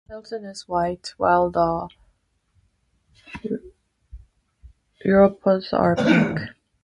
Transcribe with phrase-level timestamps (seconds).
[0.07, 1.87] The telson is white while the
[5.05, 6.39] uropods are pink.